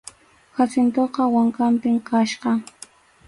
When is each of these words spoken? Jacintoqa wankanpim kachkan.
Jacintoqa 0.55 1.21
wankanpim 1.33 1.97
kachkan. 2.09 2.57